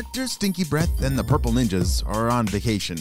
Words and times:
Dr. 0.00 0.28
Stinky 0.28 0.64
Breath 0.64 1.02
and 1.02 1.18
the 1.18 1.22
Purple 1.22 1.52
Ninjas 1.52 2.02
are 2.06 2.30
on 2.30 2.46
vacation. 2.46 2.96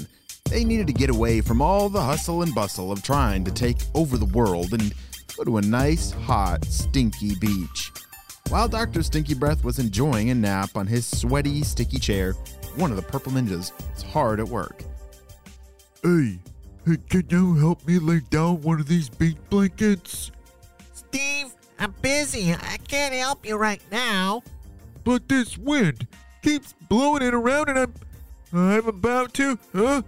They 0.49 0.65
needed 0.65 0.85
to 0.87 0.91
get 0.91 1.09
away 1.09 1.39
from 1.39 1.61
all 1.61 1.87
the 1.87 2.01
hustle 2.01 2.41
and 2.41 2.53
bustle 2.53 2.91
of 2.91 3.01
trying 3.01 3.45
to 3.45 3.51
take 3.51 3.77
over 3.95 4.17
the 4.17 4.25
world 4.25 4.73
and 4.73 4.93
go 5.37 5.45
to 5.45 5.57
a 5.59 5.61
nice, 5.61 6.11
hot, 6.11 6.65
stinky 6.65 7.35
beach. 7.35 7.93
While 8.49 8.67
Dr. 8.67 9.01
Stinky 9.01 9.33
Breath 9.33 9.63
was 9.63 9.79
enjoying 9.79 10.29
a 10.29 10.35
nap 10.35 10.71
on 10.75 10.87
his 10.87 11.05
sweaty, 11.05 11.63
sticky 11.63 11.99
chair, 11.99 12.33
one 12.75 12.91
of 12.91 12.97
the 12.97 13.03
Purple 13.03 13.31
Ninjas 13.31 13.71
was 13.93 14.03
hard 14.03 14.41
at 14.41 14.49
work. 14.49 14.83
Hey, 16.03 16.37
hey, 16.85 16.97
can 17.09 17.23
you 17.29 17.55
help 17.55 17.87
me 17.87 17.97
lay 17.97 18.19
down 18.29 18.61
one 18.61 18.81
of 18.81 18.89
these 18.89 19.07
beach 19.07 19.37
blankets? 19.49 20.31
Steve, 20.93 21.53
I'm 21.79 21.95
busy. 22.01 22.51
I 22.51 22.75
can't 22.89 23.13
help 23.13 23.45
you 23.45 23.55
right 23.55 23.81
now. 23.89 24.43
But 25.05 25.29
this 25.29 25.57
wind 25.57 26.05
keeps 26.41 26.73
blowing 26.87 27.21
it 27.21 27.33
around 27.33 27.69
and 27.69 27.79
I'm 27.79 27.93
I'm 28.51 28.87
about 28.87 29.33
to 29.35 29.57
huh? 29.73 30.01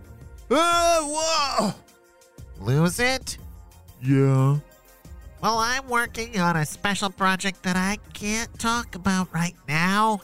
Ah, 0.50 1.00
whoa! 1.02 1.74
Lose 2.60 3.00
it? 3.00 3.38
Yeah. 4.02 4.58
Well, 5.42 5.58
I'm 5.58 5.88
working 5.88 6.40
on 6.40 6.56
a 6.56 6.66
special 6.66 7.10
project 7.10 7.64
that 7.64 7.76
I 7.76 7.98
can't 8.14 8.58
talk 8.60 8.96
about 8.96 9.34
right 9.34 9.56
now. 9.68 10.22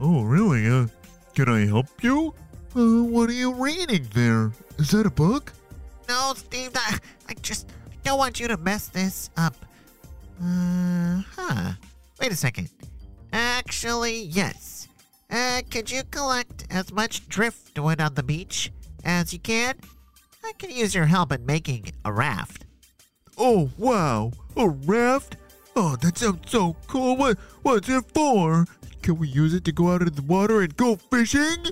Oh, 0.00 0.22
really? 0.22 0.66
Uh, 0.66 0.86
can 1.34 1.48
I 1.48 1.66
help 1.66 1.88
you? 2.02 2.34
Uh, 2.74 3.02
what 3.04 3.28
are 3.28 3.34
you 3.34 3.52
reading 3.52 4.06
there? 4.14 4.52
Is 4.78 4.90
that 4.92 5.04
a 5.04 5.10
book? 5.10 5.52
No, 6.08 6.32
Steve, 6.36 6.70
I, 6.74 6.98
I 7.28 7.34
just 7.34 7.68
I 7.90 7.96
don't 8.04 8.18
want 8.18 8.40
you 8.40 8.48
to 8.48 8.56
mess 8.56 8.88
this 8.88 9.30
up. 9.36 9.56
Uh, 10.42 11.22
huh. 11.36 11.72
Wait 12.20 12.32
a 12.32 12.36
second. 12.36 12.70
Actually, 13.32 14.22
yes. 14.22 14.88
Uh, 15.30 15.62
could 15.70 15.90
you 15.90 16.02
collect 16.10 16.66
as 16.70 16.92
much 16.92 17.28
driftwood 17.28 18.00
on 18.00 18.14
the 18.14 18.22
beach 18.22 18.72
as 19.04 19.32
you 19.32 19.38
can? 19.38 19.74
I 20.44 20.52
can 20.58 20.70
use 20.70 20.94
your 20.94 21.06
help 21.06 21.30
in 21.32 21.46
making 21.46 21.92
a 22.04 22.12
raft. 22.12 22.64
Oh, 23.38 23.70
wow. 23.78 24.32
A 24.56 24.68
raft? 24.68 25.36
Oh, 25.76 25.96
that 25.96 26.18
sounds 26.18 26.50
so 26.50 26.76
cool. 26.88 27.16
What, 27.16 27.38
what's 27.62 27.88
it 27.88 28.04
for? 28.12 28.66
Can 29.02 29.18
we 29.18 29.28
use 29.28 29.54
it 29.54 29.64
to 29.64 29.72
go 29.72 29.92
out 29.92 30.02
in 30.02 30.14
the 30.14 30.22
water 30.22 30.60
and 30.60 30.76
go 30.76 30.96
fishing? 30.96 31.64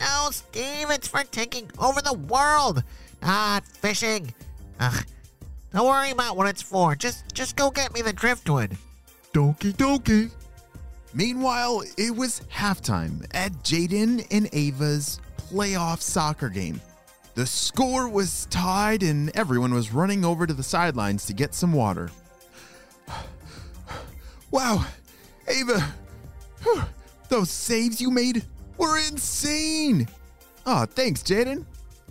No, 0.00 0.28
Steve, 0.30 0.90
it's 0.90 1.08
for 1.08 1.24
taking 1.24 1.70
over 1.78 2.00
the 2.00 2.14
world, 2.14 2.82
not 3.20 3.66
fishing. 3.66 4.32
Ugh. 4.80 5.04
Don't 5.72 5.86
worry 5.86 6.10
about 6.10 6.36
what 6.36 6.48
it's 6.48 6.62
for. 6.62 6.94
Just 6.94 7.34
just 7.34 7.56
go 7.56 7.70
get 7.70 7.92
me 7.92 8.00
the 8.00 8.12
driftwood. 8.12 8.78
Donkey 9.32 9.72
donkey. 9.72 10.30
Meanwhile, 11.18 11.82
it 11.96 12.14
was 12.14 12.42
halftime 12.42 13.26
at 13.34 13.50
Jaden 13.64 14.24
and 14.30 14.48
Ava's 14.52 15.20
playoff 15.36 16.00
soccer 16.00 16.48
game. 16.48 16.80
The 17.34 17.44
score 17.44 18.08
was 18.08 18.46
tied, 18.50 19.02
and 19.02 19.36
everyone 19.36 19.74
was 19.74 19.92
running 19.92 20.24
over 20.24 20.46
to 20.46 20.54
the 20.54 20.62
sidelines 20.62 21.26
to 21.26 21.32
get 21.34 21.54
some 21.54 21.72
water. 21.72 22.10
Wow, 24.50 24.86
Ava, 25.46 25.92
those 27.28 27.50
saves 27.50 28.00
you 28.00 28.10
made 28.10 28.46
were 28.78 28.96
insane. 28.96 30.08
Oh, 30.64 30.86
thanks, 30.86 31.22
Jaden. 31.22 31.66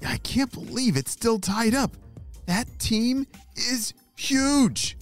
I 0.05 0.17
can't 0.17 0.51
believe 0.51 0.97
it's 0.97 1.09
still 1.09 1.39
tied 1.39 1.73
up. 1.73 1.97
That 2.45 2.67
team 2.77 3.25
is 3.55 3.95
huge. 4.15 4.96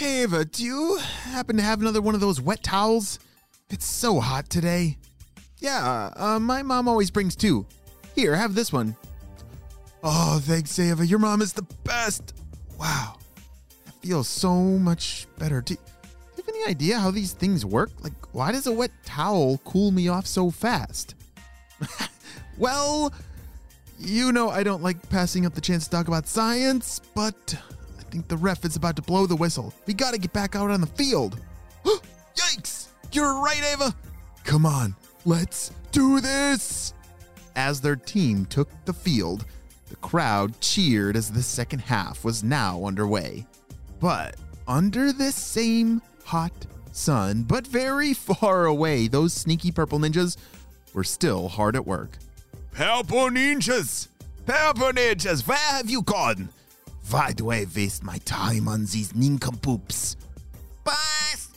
Hey, 0.00 0.22
Ava, 0.22 0.46
do 0.46 0.64
you 0.64 0.96
happen 0.96 1.58
to 1.58 1.62
have 1.62 1.82
another 1.82 2.00
one 2.00 2.14
of 2.14 2.22
those 2.22 2.40
wet 2.40 2.62
towels? 2.62 3.18
It's 3.68 3.84
so 3.84 4.18
hot 4.18 4.48
today. 4.48 4.96
Yeah, 5.58 6.10
uh, 6.16 6.38
my 6.40 6.62
mom 6.62 6.88
always 6.88 7.10
brings 7.10 7.36
two. 7.36 7.66
Here, 8.14 8.34
have 8.34 8.54
this 8.54 8.72
one. 8.72 8.96
Oh, 10.02 10.40
thanks, 10.42 10.78
Ava. 10.78 11.06
Your 11.06 11.18
mom 11.18 11.42
is 11.42 11.52
the 11.52 11.66
best. 11.84 12.32
Wow. 12.78 13.18
That 13.84 13.92
feels 14.00 14.26
so 14.26 14.54
much 14.54 15.26
better. 15.38 15.60
Do, 15.60 15.74
do 15.74 15.80
you 16.38 16.44
have 16.46 16.48
any 16.48 16.64
idea 16.64 16.98
how 16.98 17.10
these 17.10 17.34
things 17.34 17.66
work? 17.66 17.90
Like, 18.00 18.14
why 18.32 18.52
does 18.52 18.66
a 18.68 18.72
wet 18.72 18.92
towel 19.04 19.60
cool 19.66 19.90
me 19.90 20.08
off 20.08 20.26
so 20.26 20.50
fast? 20.50 21.14
well, 22.56 23.12
you 23.98 24.32
know 24.32 24.48
I 24.48 24.62
don't 24.62 24.82
like 24.82 25.10
passing 25.10 25.44
up 25.44 25.52
the 25.52 25.60
chance 25.60 25.84
to 25.84 25.90
talk 25.90 26.08
about 26.08 26.26
science, 26.26 27.02
but 27.14 27.54
I 27.54 27.79
think 28.10 28.28
the 28.28 28.36
ref 28.36 28.64
is 28.64 28.76
about 28.76 28.96
to 28.96 29.02
blow 29.02 29.26
the 29.26 29.36
whistle. 29.36 29.72
We 29.86 29.94
gotta 29.94 30.18
get 30.18 30.32
back 30.32 30.56
out 30.56 30.70
on 30.70 30.80
the 30.80 30.86
field. 30.86 31.40
Yikes! 32.34 32.88
You're 33.12 33.40
right, 33.40 33.62
Ava! 33.72 33.94
Come 34.44 34.66
on, 34.66 34.96
let's 35.24 35.72
do 35.92 36.20
this! 36.20 36.92
As 37.56 37.80
their 37.80 37.96
team 37.96 38.46
took 38.46 38.68
the 38.84 38.92
field, 38.92 39.44
the 39.88 39.96
crowd 39.96 40.60
cheered 40.60 41.16
as 41.16 41.30
the 41.30 41.42
second 41.42 41.80
half 41.80 42.24
was 42.24 42.42
now 42.42 42.84
underway. 42.84 43.46
But 44.00 44.36
under 44.66 45.12
this 45.12 45.34
same 45.34 46.02
hot 46.24 46.52
sun, 46.92 47.42
but 47.42 47.66
very 47.66 48.12
far 48.14 48.66
away, 48.66 49.08
those 49.08 49.32
sneaky 49.32 49.70
purple 49.70 49.98
ninjas 49.98 50.36
were 50.94 51.04
still 51.04 51.48
hard 51.48 51.76
at 51.76 51.86
work. 51.86 52.18
Purple 52.72 53.30
ninjas! 53.30 54.08
Purple 54.46 54.92
ninjas, 54.92 55.46
where 55.46 55.56
have 55.56 55.90
you 55.90 56.02
gone? 56.02 56.48
Why 57.10 57.32
do 57.32 57.50
I 57.50 57.66
waste 57.74 58.04
my 58.04 58.18
time 58.18 58.68
on 58.68 58.82
these 58.82 59.16
nincompoops? 59.16 60.16
Boss! 60.84 61.48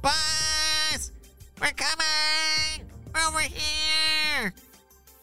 Boss! 0.00 1.12
We're 1.60 1.72
coming! 1.76 2.88
We're 3.14 3.28
over 3.28 3.40
here! 3.40 4.54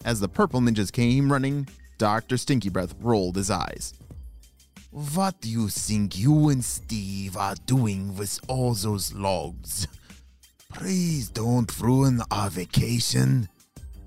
As 0.06 0.20
the 0.20 0.28
purple 0.28 0.62
ninjas 0.62 0.92
came 0.92 1.32
running, 1.32 1.68
Dr. 1.98 2.38
Stinky 2.38 2.70
Breath 2.70 2.94
rolled 3.02 3.36
his 3.36 3.50
eyes. 3.50 3.96
What 4.92 5.42
do 5.42 5.50
you 5.50 5.70
think 5.70 6.20
you 6.20 6.50
and 6.50 6.64
Steve 6.64 7.36
are 7.36 7.56
doing 7.66 8.16
with 8.16 8.40
all 8.48 8.76
those 8.76 9.12
logs? 9.14 9.88
Please 10.72 11.30
don't 11.30 11.80
ruin 11.80 12.22
our 12.30 12.52
vacation. 12.52 13.50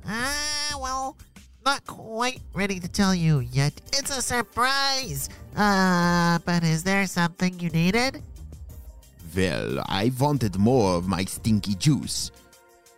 Ah, 0.07 0.79
well, 0.81 1.17
not 1.65 1.87
quite 1.87 2.41
ready 2.55 2.81
to 2.81 2.89
tell 2.89 3.15
you 3.15 3.41
yet. 3.41 3.73
It's 3.93 4.17
a 4.17 4.23
surprise! 4.23 5.29
Uh, 5.57 6.39
but 6.45 6.63
is 6.63 6.83
there 6.83 7.07
something 7.07 7.59
you 7.61 7.71
needed? 7.71 8.23
Well, 9.37 9.83
I 9.87 10.11
wanted 10.19 10.59
more 10.59 10.95
of 10.95 11.07
my 11.07 11.25
stinky 11.25 11.75
juice. 11.75 12.31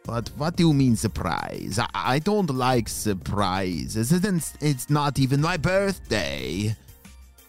But 0.05 0.31
what 0.37 0.57
do 0.57 0.67
you 0.67 0.73
mean 0.73 0.97
surprise? 0.97 1.79
I, 1.79 1.89
I 1.95 2.19
don't 2.19 2.51
like 2.51 2.89
surprises. 2.89 4.13
It's, 4.13 4.55
it's 4.61 4.91
not 4.91 5.19
even 5.19 5.41
my 5.41 5.57
birthday. 5.57 6.75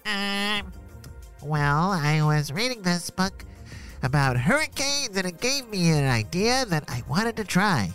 Um, 0.06 0.72
well, 1.42 1.92
I 1.92 2.22
was 2.24 2.52
reading 2.52 2.82
this 2.82 3.10
book 3.10 3.46
about 4.04 4.38
hurricanes 4.38 5.16
and 5.16 5.26
it 5.26 5.40
gave 5.40 5.68
me 5.70 5.92
an 5.92 6.08
idea 6.08 6.66
that 6.66 6.84
I 6.90 7.02
wanted 7.08 7.38
to 7.38 7.44
try. 7.44 7.90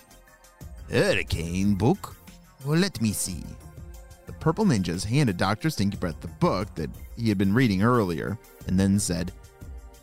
Hurricane 0.90 1.74
book? 1.74 2.16
Well, 2.64 2.78
let 2.78 3.00
me 3.00 3.12
see. 3.12 3.44
The 4.26 4.32
purple 4.34 4.64
ninjas 4.64 5.04
handed 5.04 5.36
Dr. 5.36 5.70
Stinky 5.70 5.96
Breath 5.96 6.20
the 6.20 6.28
book 6.28 6.74
that 6.74 6.90
he 7.16 7.28
had 7.28 7.38
been 7.38 7.54
reading 7.54 7.82
earlier 7.82 8.38
and 8.66 8.78
then 8.78 8.98
said, 8.98 9.32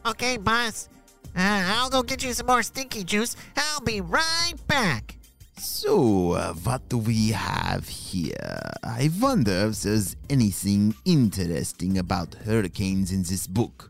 Okay, 0.06 0.38
boss. 0.38 0.90
Uh, 1.36 1.63
I'll 1.66 1.90
go 1.90 2.02
get 2.02 2.24
you 2.24 2.34
some 2.34 2.48
more 2.48 2.63
stinky 2.63 3.04
juice. 3.04 3.36
I'll 3.57 3.81
be 3.81 4.00
right 4.02 4.54
back. 4.68 5.18
So, 5.57 6.34
uh, 6.34 6.54
what 6.54 6.88
do 6.90 6.98
we 6.98 7.30
have 7.30 7.88
here? 7.88 8.72
I 8.84 9.10
wonder 9.19 9.68
if 9.69 9.81
there's 9.81 10.16
anything 10.30 10.94
interesting 11.06 11.98
about 11.98 12.36
hurricanes 12.46 13.12
in 13.12 13.24
this 13.24 13.48
book. 13.48 13.90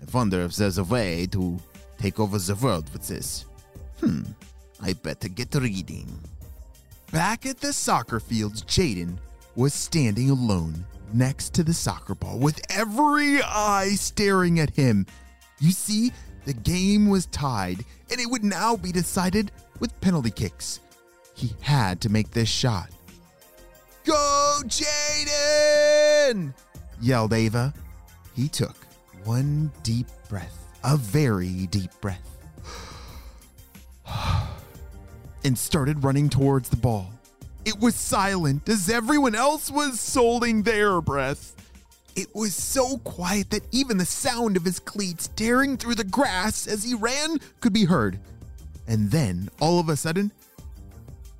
I 0.00 0.04
wonder 0.12 0.42
if 0.42 0.56
there's 0.56 0.78
a 0.78 0.84
way 0.84 1.26
to 1.32 1.58
take 1.98 2.20
over 2.20 2.38
the 2.38 2.54
world 2.56 2.92
with 2.92 3.06
this. 3.08 3.46
Hmm, 4.00 4.22
I 4.82 4.92
better 4.92 5.28
get 5.28 5.54
reading. 5.54 6.06
Back 7.12 7.46
at 7.46 7.60
the 7.60 7.72
soccer 7.72 8.20
fields, 8.20 8.62
Jaden 8.62 9.18
was 9.54 9.72
standing 9.72 10.30
alone 10.30 10.84
next 11.12 11.54
to 11.54 11.62
the 11.62 11.72
soccer 11.72 12.14
ball 12.14 12.38
with 12.38 12.60
every 12.70 13.40
eye 13.42 13.90
staring 13.90 14.60
at 14.60 14.70
him. 14.70 15.06
You 15.60 15.70
see, 15.70 16.12
the 16.44 16.52
game 16.52 17.08
was 17.08 17.26
tied, 17.26 17.84
and 18.10 18.20
it 18.20 18.28
would 18.30 18.44
now 18.44 18.76
be 18.76 18.92
decided 18.92 19.52
with 19.80 19.98
penalty 20.00 20.30
kicks. 20.30 20.80
He 21.34 21.54
had 21.60 22.00
to 22.02 22.08
make 22.08 22.30
this 22.30 22.48
shot. 22.48 22.90
Go, 24.04 24.60
Jaden! 24.64 26.52
yelled 27.00 27.32
Ava. 27.32 27.72
He 28.34 28.48
took 28.48 28.76
one 29.24 29.70
deep 29.82 30.06
breath, 30.28 30.56
a 30.84 30.96
very 30.96 31.66
deep 31.66 31.90
breath, 32.00 32.35
and 35.46 35.56
started 35.56 36.02
running 36.02 36.28
towards 36.28 36.68
the 36.68 36.76
ball. 36.76 37.08
It 37.64 37.78
was 37.78 37.94
silent 37.94 38.68
as 38.68 38.90
everyone 38.90 39.36
else 39.36 39.70
was 39.70 40.12
holding 40.12 40.64
their 40.64 41.00
breath. 41.00 41.54
It 42.16 42.34
was 42.34 42.52
so 42.52 42.98
quiet 42.98 43.50
that 43.50 43.62
even 43.70 43.96
the 43.96 44.06
sound 44.06 44.56
of 44.56 44.64
his 44.64 44.80
cleats 44.80 45.28
tearing 45.36 45.76
through 45.76 45.94
the 45.94 46.02
grass 46.02 46.66
as 46.66 46.82
he 46.82 46.94
ran 46.94 47.38
could 47.60 47.72
be 47.72 47.84
heard. 47.84 48.18
And 48.88 49.08
then, 49.12 49.48
all 49.60 49.78
of 49.78 49.88
a 49.88 49.96
sudden, 49.96 50.32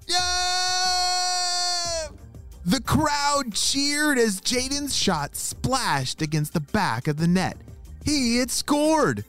yeah! 0.09 1.26
The 2.64 2.82
crowd 2.82 3.55
cheered 3.55 4.19
as 4.19 4.41
Jaden's 4.41 4.94
shot 4.94 5.35
splashed 5.35 6.23
against 6.23 6.52
the 6.52 6.61
back 6.61 7.09
of 7.09 7.17
the 7.17 7.26
net. 7.26 7.56
He 8.05 8.38
had 8.38 8.52
scored. 8.52 9.25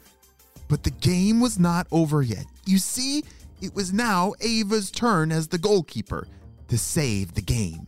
But 0.67 0.83
the 0.83 0.91
game 0.91 1.39
was 1.39 1.57
not 1.57 1.87
over 1.91 2.21
yet. 2.21 2.45
You 2.65 2.77
see, 2.77 3.23
it 3.61 3.73
was 3.73 3.93
now 3.93 4.33
Ava's 4.41 4.91
turn 4.91 5.31
as 5.31 5.47
the 5.47 5.57
goalkeeper 5.57 6.27
to 6.67 6.77
save 6.77 7.33
the 7.33 7.41
game. 7.41 7.87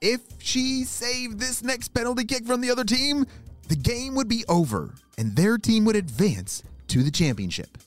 If 0.00 0.20
she 0.38 0.84
saved 0.84 1.38
this 1.38 1.62
next 1.62 1.88
penalty 1.88 2.24
kick 2.24 2.46
from 2.46 2.60
the 2.60 2.70
other 2.70 2.84
team, 2.84 3.26
the 3.68 3.76
game 3.76 4.14
would 4.14 4.28
be 4.28 4.44
over 4.48 4.94
and 5.16 5.34
their 5.34 5.56
team 5.56 5.84
would 5.84 5.96
advance 5.96 6.62
to 6.88 7.02
the 7.02 7.10
championship. 7.10 7.78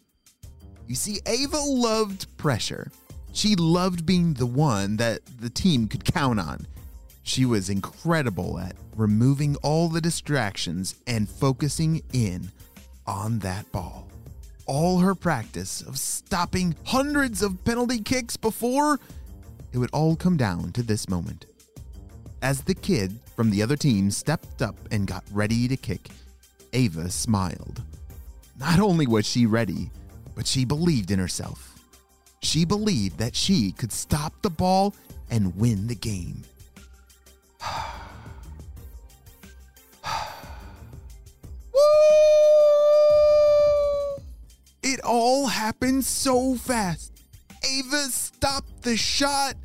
You 0.88 0.96
see, 0.96 1.20
Ava 1.26 1.60
loved 1.60 2.36
pressure. 2.38 2.92
She 3.34 3.56
loved 3.56 4.06
being 4.06 4.34
the 4.34 4.46
one 4.46 4.98
that 4.98 5.20
the 5.40 5.50
team 5.50 5.88
could 5.88 6.06
count 6.06 6.40
on. 6.40 6.66
She 7.24 7.46
was 7.46 7.70
incredible 7.70 8.58
at 8.58 8.76
removing 8.96 9.58
all 9.58 9.90
the 9.90 10.02
distractions 10.02 10.96
and 11.06 11.30
focusing 11.30 12.02
in 12.14 12.52
on 13.06 13.40
that 13.40 13.70
ball. 13.72 14.08
All 14.68 15.00
her 15.00 15.16
practice 15.16 15.82
of 15.82 15.98
stopping 15.98 16.76
hundreds 16.86 17.42
of 17.42 17.64
penalty 17.64 18.00
kicks 18.00 18.36
before, 18.36 19.00
it 19.72 19.78
would 19.78 19.90
all 19.92 20.18
come 20.18 20.36
down 20.36 20.74
to 20.74 20.84
this 20.84 21.08
moment. 21.08 21.46
As 22.42 22.62
the 22.62 22.76
kid 22.76 23.18
from 23.36 23.50
the 23.50 23.64
other 23.64 23.78
team 23.78 24.12
stepped 24.12 24.62
up 24.62 24.76
and 24.92 25.08
got 25.08 25.24
ready 25.32 25.70
to 25.70 25.78
kick, 25.78 26.10
Ava 26.74 27.10
smiled. 27.10 27.82
Not 28.60 28.80
only 28.82 29.08
was 29.08 29.26
she 29.26 29.46
ready, 29.46 29.90
but 30.36 30.46
she 30.46 30.66
believed 30.66 31.12
in 31.12 31.20
herself. 31.20 31.80
She 32.42 32.66
believed 32.66 33.18
that 33.20 33.36
she 33.38 33.72
could 33.72 33.94
stop 33.94 34.34
the 34.42 34.50
ball 34.50 34.94
and 35.30 35.56
win 35.56 35.88
the 35.88 35.96
game. 35.96 36.44
All 45.18 45.48
happened 45.48 46.06
so 46.06 46.56
fast. 46.56 47.22
Ava 47.64 48.04
stopped 48.04 48.84
the 48.84 48.96
shot 48.96 49.56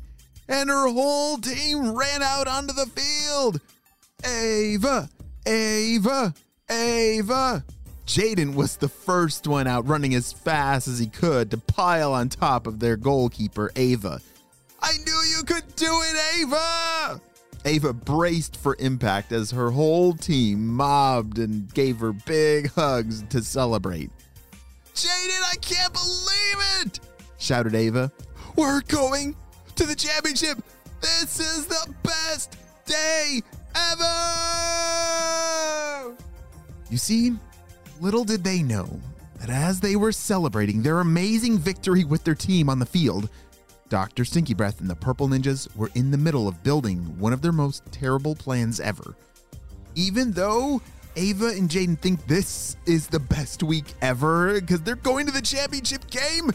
and 0.47 0.69
her 0.69 0.87
whole 0.87 1.37
team 1.37 1.95
ran 1.95 2.21
out 2.21 2.47
onto 2.47 2.73
the 2.73 2.85
field. 2.87 3.61
Ava, 4.25 5.09
Ava, 5.45 6.33
Ava. 6.69 7.63
Jaden 8.05 8.53
was 8.53 8.77
the 8.77 8.89
first 8.89 9.47
one 9.47 9.67
out 9.67 9.87
running 9.87 10.13
as 10.13 10.33
fast 10.33 10.87
as 10.87 10.99
he 10.99 11.07
could 11.07 11.51
to 11.51 11.57
pile 11.57 12.13
on 12.13 12.29
top 12.29 12.67
of 12.67 12.79
their 12.79 12.97
goalkeeper, 12.97 13.71
Ava. 13.75 14.19
I 14.81 14.97
knew 15.05 15.37
you 15.37 15.43
could 15.45 15.75
do 15.75 16.01
it, 16.03 16.41
Ava! 16.41 17.21
Ava 17.65 17.93
braced 17.93 18.57
for 18.57 18.75
impact 18.79 19.31
as 19.31 19.51
her 19.51 19.71
whole 19.71 20.13
team 20.13 20.67
mobbed 20.67 21.39
and 21.39 21.73
gave 21.73 21.99
her 21.99 22.11
big 22.11 22.69
hugs 22.71 23.23
to 23.29 23.41
celebrate. 23.41 24.11
Jaden, 24.95 25.41
I 25.51 25.55
can't 25.61 25.93
believe 25.93 26.57
it! 26.85 26.99
shouted 27.37 27.75
Ava. 27.75 28.11
We're 28.55 28.81
going 28.81 29.35
to 29.75 29.85
the 29.85 29.95
championship. 29.95 30.59
This 31.01 31.39
is 31.39 31.65
the 31.65 31.93
best 32.03 32.57
day 32.85 33.41
ever! 33.75 34.03
You 36.89 36.97
see, 36.97 37.33
little 37.99 38.23
did 38.23 38.43
they 38.43 38.61
know 38.61 38.99
that 39.39 39.49
as 39.49 39.79
they 39.79 39.95
were 39.95 40.11
celebrating 40.11 40.81
their 40.81 40.99
amazing 40.99 41.57
victory 41.57 42.03
with 42.03 42.23
their 42.23 42.35
team 42.35 42.69
on 42.69 42.79
the 42.79 42.85
field, 42.85 43.29
Dr. 43.89 44.23
Stinky 44.25 44.53
Breath 44.53 44.79
and 44.79 44.89
the 44.89 44.95
Purple 44.95 45.27
Ninjas 45.27 45.75
were 45.75 45.91
in 45.95 46.11
the 46.11 46.17
middle 46.17 46.47
of 46.47 46.63
building 46.63 46.99
one 47.19 47.33
of 47.33 47.41
their 47.41 47.51
most 47.51 47.83
terrible 47.91 48.35
plans 48.35 48.79
ever. 48.79 49.15
Even 49.95 50.31
though 50.31 50.81
Ava 51.15 51.47
and 51.47 51.69
Jaden 51.69 51.99
think 51.99 52.25
this 52.25 52.75
is 52.85 53.07
the 53.07 53.19
best 53.19 53.61
week 53.61 53.85
ever 54.01 54.59
because 54.59 54.81
they're 54.81 54.95
going 54.95 55.25
to 55.27 55.31
the 55.31 55.41
championship 55.41 56.09
game, 56.09 56.51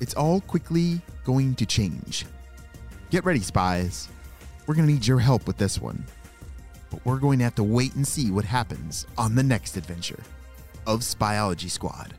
it's 0.00 0.14
all 0.14 0.40
quickly 0.40 1.00
going 1.24 1.54
to 1.56 1.66
change. 1.66 2.24
Get 3.10 3.24
ready, 3.24 3.40
spies. 3.40 4.08
We're 4.66 4.74
going 4.74 4.86
to 4.86 4.92
need 4.92 5.06
your 5.06 5.18
help 5.18 5.46
with 5.46 5.58
this 5.58 5.80
one. 5.80 6.04
But 6.90 7.04
we're 7.04 7.18
going 7.18 7.38
to 7.38 7.44
have 7.44 7.54
to 7.56 7.64
wait 7.64 7.94
and 7.94 8.06
see 8.06 8.30
what 8.30 8.44
happens 8.44 9.06
on 9.18 9.34
the 9.34 9.42
next 9.42 9.76
adventure 9.76 10.22
of 10.86 11.00
Spyology 11.00 11.70
Squad. 11.70 12.14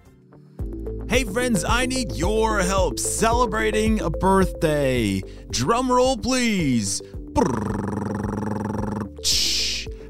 Hey 1.09 1.23
friends, 1.23 1.65
I 1.67 1.87
need 1.87 2.11
your 2.11 2.59
help 2.59 2.99
celebrating 2.99 3.99
a 4.01 4.11
birthday. 4.11 5.23
Drum 5.49 5.91
roll, 5.91 6.17
please. 6.17 7.01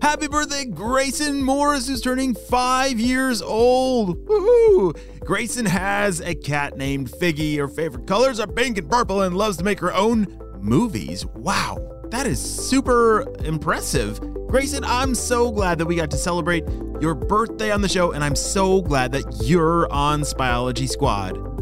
Happy 0.02 0.28
birthday, 0.30 0.64
Grayson 0.64 1.44
Morris, 1.44 1.90
who's 1.90 2.00
turning 2.00 2.34
five 2.34 3.02
years 3.02 3.42
old. 3.42 4.26
Woohoo! 4.26 4.98
Grayson 5.20 5.66
has 5.66 6.22
a 6.22 6.34
cat 6.34 6.78
named 6.78 7.12
Figgy. 7.12 7.58
Her 7.58 7.68
favorite 7.68 8.08
colors 8.08 8.40
are 8.40 8.48
pink 8.48 8.78
and 8.78 8.90
purple 8.90 9.24
and 9.24 9.36
loves 9.36 9.58
to 9.58 9.64
make 9.66 9.80
her 9.80 9.94
own 9.94 10.40
movies. 10.62 11.26
Wow, 11.26 12.02
that 12.12 12.28
is 12.28 12.40
super 12.40 13.26
impressive. 13.44 14.22
Grayson, 14.48 14.86
I'm 14.86 15.14
so 15.14 15.52
glad 15.52 15.78
that 15.80 15.86
we 15.86 15.98
got 15.98 16.12
to 16.12 16.18
celebrate 16.18 16.64
your 17.02 17.14
birthday 17.14 17.70
on 17.70 17.82
the 17.82 17.90
show, 17.90 18.14
and 18.14 18.24
I'm 18.24 18.38
so 18.38 18.82
glad 18.82 19.12
that 19.12 19.26
you're 19.44 19.92
on 19.92 20.22
Spyology 20.22 20.88
Squad. 20.88 21.59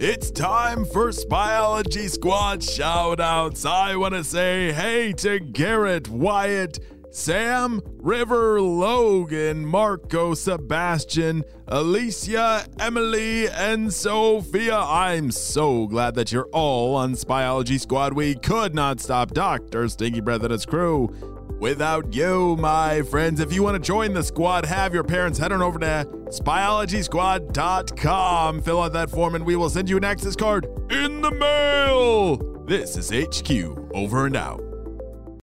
It's 0.00 0.32
time 0.32 0.84
for 0.84 1.10
Spyology 1.10 2.10
Squad 2.10 2.60
shoutouts. 2.60 3.64
I 3.64 3.94
want 3.94 4.14
to 4.14 4.24
say 4.24 4.72
hey 4.72 5.12
to 5.18 5.38
Garrett, 5.38 6.08
Wyatt, 6.08 6.80
Sam, 7.12 7.80
River, 7.98 8.60
Logan, 8.60 9.64
Marco, 9.64 10.34
Sebastian, 10.34 11.44
Alicia, 11.68 12.66
Emily, 12.80 13.48
and 13.48 13.94
Sophia. 13.94 14.78
I'm 14.78 15.30
so 15.30 15.86
glad 15.86 16.16
that 16.16 16.32
you're 16.32 16.48
all 16.52 16.96
on 16.96 17.12
Spyology 17.12 17.78
Squad. 17.78 18.14
We 18.14 18.34
could 18.34 18.74
not 18.74 18.98
stop 18.98 19.32
Dr. 19.32 19.88
Stinky 19.88 20.20
Breath 20.20 20.42
and 20.42 20.50
his 20.50 20.66
crew 20.66 21.14
without 21.58 22.14
you, 22.14 22.56
my 22.56 23.02
friends. 23.02 23.40
If 23.40 23.52
you 23.52 23.62
want 23.62 23.74
to 23.74 23.80
join 23.80 24.12
the 24.12 24.22
squad, 24.22 24.66
have 24.66 24.94
your 24.94 25.04
parents 25.04 25.38
head 25.38 25.52
on 25.52 25.62
over 25.62 25.78
to 25.78 26.06
spyologysquad.com. 26.26 28.62
Fill 28.62 28.82
out 28.82 28.92
that 28.92 29.10
form 29.10 29.34
and 29.34 29.46
we 29.46 29.56
will 29.56 29.70
send 29.70 29.88
you 29.88 29.96
an 29.96 30.04
access 30.04 30.36
card 30.36 30.66
in 30.90 31.20
the 31.20 31.30
mail. 31.30 32.36
This 32.66 32.96
is 32.96 33.10
HQ, 33.10 33.50
over 33.94 34.26
and 34.26 34.36
out. 34.36 34.73